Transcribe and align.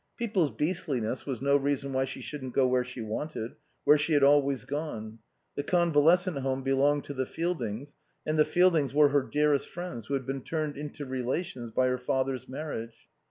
People's 0.17 0.49
beastliness 0.49 1.27
was 1.27 1.43
no 1.43 1.55
reason 1.55 1.93
why 1.93 2.05
she 2.05 2.21
shouldn't 2.21 2.55
go 2.55 2.65
where 2.65 2.83
she 2.83 3.01
wanted, 3.01 3.51
where 3.83 3.99
she 3.99 4.13
had 4.13 4.23
always 4.23 4.65
gone. 4.65 5.19
The 5.53 5.61
Convalescent 5.61 6.39
Home 6.39 6.63
belonged 6.63 7.03
to 7.03 7.13
the 7.13 7.27
Fieldings, 7.27 7.93
and 8.25 8.39
the 8.39 8.43
Fieldings 8.43 8.95
were 8.95 9.09
her 9.09 9.21
dearest 9.21 9.69
friends 9.69 10.07
who 10.07 10.15
had 10.15 10.25
been 10.25 10.41
turned 10.41 10.75
into 10.75 11.05
relations 11.05 11.69
by 11.69 11.85
her 11.85 11.99
father's 11.99 12.49
marriage. 12.49 13.09